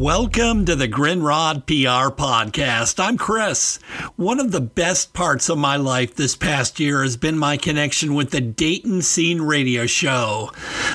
[0.00, 2.98] Welcome to the Grindrod PR podcast.
[2.98, 3.78] I'm Chris.
[4.16, 8.14] One of the best parts of my life this past year has been my connection
[8.14, 10.52] with the Dayton Scene Radio Show.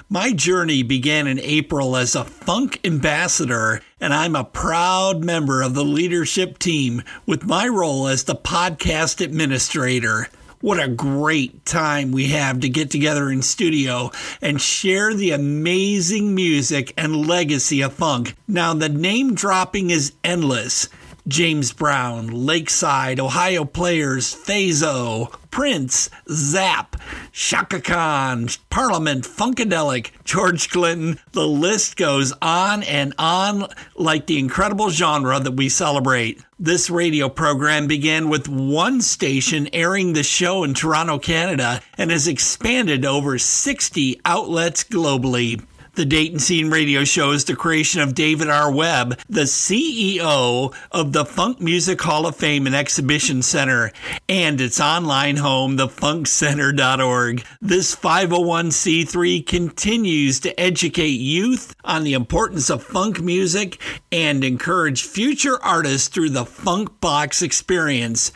[0.10, 5.76] My journey began in April as a funk ambassador, and I'm a proud member of
[5.76, 10.30] the leadership team with my role as the podcast administrator.
[10.66, 14.10] What a great time we have to get together in studio
[14.42, 18.36] and share the amazing music and legacy of funk.
[18.48, 20.90] Now, the name dropping is endless.
[21.28, 26.96] James Brown, Lakeside, Ohio Players, Faze-O, Prince, Zapp,
[27.32, 31.20] Chaka Khan, Parliament, Funkadelic, George Clinton.
[31.32, 36.44] The list goes on and on like the incredible genre that we celebrate.
[36.60, 42.28] This radio program began with one station airing the show in Toronto, Canada, and has
[42.28, 45.64] expanded to over 60 outlets globally.
[45.96, 48.70] The Dayton Scene Radio Show is the creation of David R.
[48.70, 53.94] Webb, the CEO of the Funk Music Hall of Fame and Exhibition Center,
[54.28, 57.46] and its online home, thefunkcenter.org.
[57.62, 63.80] This 501c3 continues to educate youth on the importance of funk music
[64.12, 68.34] and encourage future artists through the Funk Box experience.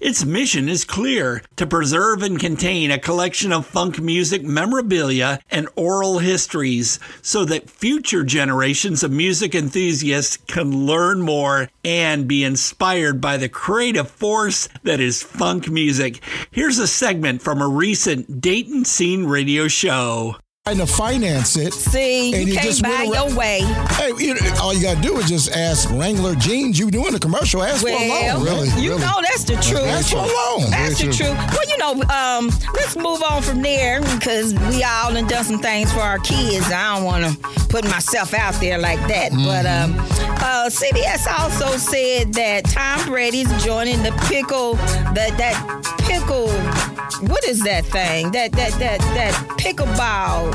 [0.00, 5.68] Its mission is clear to preserve and contain a collection of funk music memorabilia and
[5.76, 13.20] oral histories so that future generations of music enthusiasts can learn more and be inspired
[13.20, 16.20] by the creative force that is funk music.
[16.50, 21.74] Here's a segment from a recent Dayton Scene radio show trying to finance it.
[21.74, 23.60] See, and you he can't just buy went around- your way.
[23.90, 26.78] Hey, you know, all you got to do is just ask Wrangler Jeans.
[26.78, 27.64] You doing the commercial?
[27.64, 28.44] Ask for a loan.
[28.44, 28.68] Really?
[28.80, 29.82] you know that's the truth.
[29.88, 30.70] Ask for a loan.
[30.70, 31.36] That's the truth.
[31.36, 35.58] Well, you know, um, let's move on from there because we all done done some
[35.58, 36.70] things for our kids.
[36.70, 39.32] I don't want to put myself out there like that.
[39.32, 39.98] But um,
[40.38, 44.74] uh, CBS also said that Tom Brady's joining the pickle,
[45.14, 45.56] that that
[46.06, 46.46] pickle,
[47.28, 48.30] what is that thing?
[48.32, 50.52] That that that that pickleball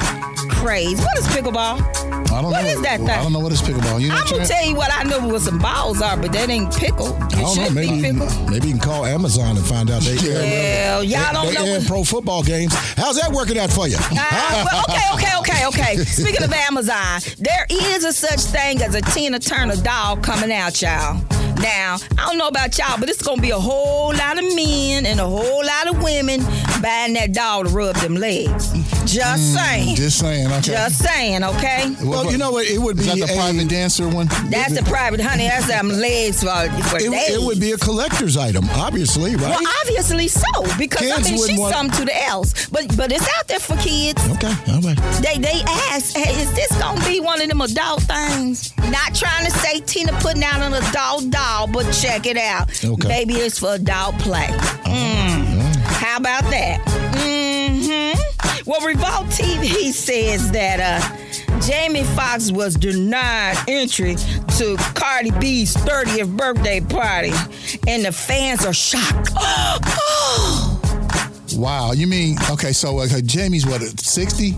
[0.51, 0.99] craze.
[1.01, 1.81] What is pickleball?
[1.81, 2.51] I don't What know.
[2.51, 3.09] What is that thing?
[3.09, 4.01] I don't know what is pickleball.
[4.01, 6.49] You know I'm gonna tell you what I know what some balls are, but that
[6.49, 7.07] ain't pickle.
[7.15, 7.69] It I don't know.
[7.71, 8.49] Maybe be you can, pickle.
[8.49, 11.77] maybe you can call Amazon and find out they Well, y'all don't they know.
[11.77, 12.73] what- pro football games.
[12.95, 13.97] How's that working out for you?
[13.99, 16.03] Ah, well, okay, okay, okay, okay.
[16.03, 20.81] Speaking of Amazon, there is a such thing as a Tina Turner doll coming out,
[20.81, 21.21] y'all.
[21.67, 25.05] Now, I don't know about y'all, but it's gonna be a whole lot of men
[25.05, 26.39] and a whole lot of women
[26.81, 28.96] buying that doll to rub them legs.
[29.07, 29.95] Just saying.
[29.95, 30.47] Just saying.
[30.47, 30.59] Okay.
[30.61, 31.95] Just saying, okay?
[32.03, 32.65] well, you know what?
[32.67, 34.27] It would be Is that the a- private dancer one?
[34.49, 35.47] That's the private, honey.
[35.47, 36.49] That's them legs for,
[36.89, 37.29] for It, days.
[37.29, 39.49] it would be a collector's item, obviously, right?
[39.49, 40.43] Well, obviously so,
[40.77, 42.67] because Kids I mean she's want- something to the else.
[42.69, 44.21] But but it's out there for kids.
[44.31, 44.97] okay, all right.
[45.23, 48.73] They they ask, hey, is this gonna be one of them adult things?
[48.91, 52.69] Not trying to say Tina putting out an adult doll, but check it out.
[52.83, 53.07] Okay.
[53.07, 54.47] Maybe it's for adult play.
[54.83, 55.75] Mm.
[56.01, 56.81] How about that?
[56.87, 57.36] hmm
[58.67, 64.15] Well, Revolt TV says that uh, Jamie Foxx was denied entry
[64.57, 67.31] to Cardi B's 30th birthday party,
[67.87, 69.29] and the fans are shocked.
[69.37, 70.73] oh,
[71.55, 71.93] Wow.
[71.93, 72.73] You mean okay?
[72.73, 73.81] So uh, Jamie's what?
[73.99, 74.51] Sixty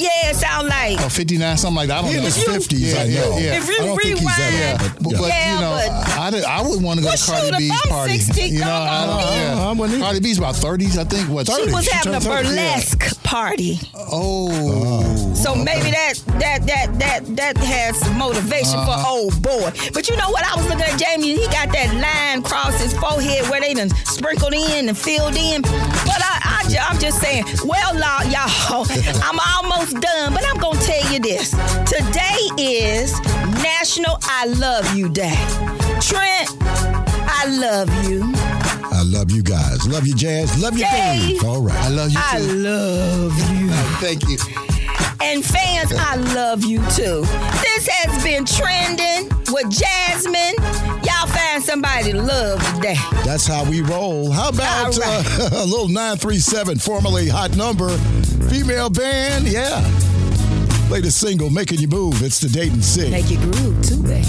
[0.00, 1.00] yeah, it sound like.
[1.00, 1.56] or fifty nine?
[1.56, 1.98] Something like that.
[1.98, 2.30] I don't He in know.
[2.30, 3.38] his 50s, Yeah, I know.
[3.38, 3.58] yeah, yeah.
[3.58, 5.70] If you I don't think he's that rewind- old, But, but, but, Yeah, you know,
[6.04, 7.88] but- I, did, I would want to go Well, to Cardi shoot, if B's I'm
[7.90, 8.18] party.
[8.18, 9.40] 60, you know, come I on don't, in.
[9.40, 9.64] yeah.
[9.68, 10.02] I wouldn't either.
[10.04, 11.28] Cardi B's about thirties, I think.
[11.28, 11.46] What?
[11.46, 11.64] 30.
[11.68, 12.74] She was She having a turned 30, yeah.
[12.74, 13.80] burlesque party.
[13.94, 15.34] Oh.
[15.34, 19.02] So maybe that that that that that has some motivation Uh-huh.
[19.02, 19.70] for old boy.
[19.92, 20.44] But you know what?
[20.44, 21.36] I was looking at Jamie.
[21.36, 25.62] He got that line across his forehead where they done sprinkled in and filled in.
[25.62, 27.44] But I, I ju- I'm just saying.
[27.64, 28.86] Well, law, y'all,
[29.22, 30.32] I'm almost done.
[30.34, 31.50] But I'm gonna tell you this.
[31.86, 33.20] Today is
[33.62, 35.36] National I Love You Day.
[36.00, 38.32] Trent, I love you.
[38.92, 39.86] I love you guys.
[39.88, 40.60] Love you, Jazz.
[40.62, 41.40] Love you, Dave.
[41.40, 41.44] Dave.
[41.44, 41.76] All right.
[41.84, 42.22] I love you too.
[42.24, 42.52] I too.
[42.54, 43.68] love you.
[44.00, 44.38] Thank you.
[45.20, 47.22] And fans, I love you too.
[47.62, 50.54] This has been trending with Jasmine.
[51.74, 52.94] Somebody love today.
[53.24, 54.30] That's how we roll.
[54.30, 55.26] How about right.
[55.40, 57.88] uh, a little 937, formerly hot number,
[58.48, 59.48] female band?
[59.48, 59.80] Yeah.
[60.88, 62.22] Latest single, Making You Move.
[62.22, 63.10] It's the Dayton Sing.
[63.10, 64.22] Make you groove too, baby.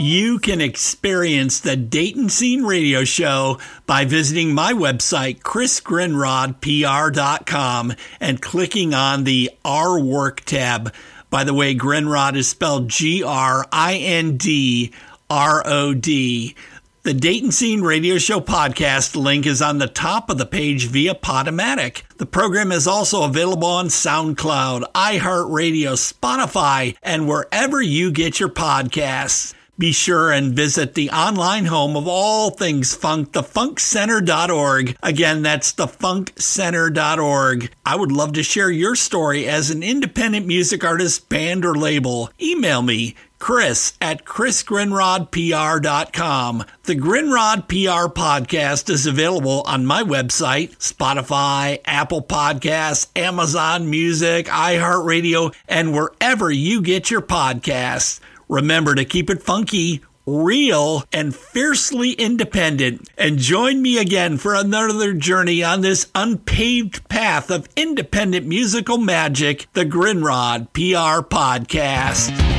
[0.00, 8.94] You can experience the Dayton Scene Radio Show by visiting my website, chrisgrindrodpr.com, and clicking
[8.94, 10.94] on the Our Work tab.
[11.28, 14.90] By the way, Grindrod is spelled G R I N D
[15.28, 16.56] R O D.
[17.02, 21.14] The Dayton Scene Radio Show podcast link is on the top of the page via
[21.14, 22.04] Podomatic.
[22.16, 29.52] The program is also available on SoundCloud, iHeartRadio, Spotify, and wherever you get your podcasts.
[29.80, 34.94] Be sure and visit the online home of all things funk, thefunkcenter.org.
[35.02, 37.72] Again, that's thefunkcenter.org.
[37.86, 42.28] I would love to share your story as an independent music artist, band, or label.
[42.38, 46.64] Email me, Chris at chrisgrindrodpr.com.
[46.82, 55.54] The Grindrod PR podcast is available on my website, Spotify, Apple Podcasts, Amazon Music, iHeartRadio,
[55.66, 58.20] and wherever you get your podcasts.
[58.50, 63.08] Remember to keep it funky, real, and fiercely independent.
[63.16, 69.68] And join me again for another journey on this unpaved path of independent musical magic,
[69.74, 72.49] the Grindrod PR Podcast.